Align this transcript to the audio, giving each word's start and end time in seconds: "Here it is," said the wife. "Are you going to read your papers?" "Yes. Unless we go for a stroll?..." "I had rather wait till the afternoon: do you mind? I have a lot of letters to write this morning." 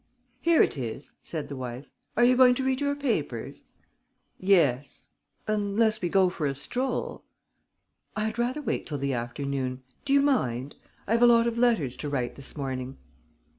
"Here 0.41 0.63
it 0.63 0.79
is," 0.79 1.13
said 1.21 1.47
the 1.47 1.55
wife. 1.55 1.85
"Are 2.17 2.23
you 2.23 2.35
going 2.35 2.55
to 2.55 2.63
read 2.63 2.81
your 2.81 2.95
papers?" 2.95 3.65
"Yes. 4.39 5.09
Unless 5.45 6.01
we 6.01 6.09
go 6.09 6.27
for 6.27 6.47
a 6.47 6.55
stroll?..." 6.55 7.23
"I 8.15 8.23
had 8.23 8.39
rather 8.39 8.63
wait 8.63 8.87
till 8.87 8.97
the 8.97 9.13
afternoon: 9.13 9.83
do 10.03 10.11
you 10.13 10.23
mind? 10.23 10.75
I 11.05 11.11
have 11.11 11.21
a 11.21 11.27
lot 11.27 11.45
of 11.45 11.55
letters 11.59 11.95
to 11.97 12.09
write 12.09 12.33
this 12.35 12.57
morning." 12.57 12.97